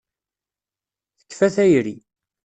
Tekfa 1.19 1.47
tayri. 1.55 1.95